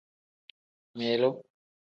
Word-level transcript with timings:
Milu. 0.97 1.31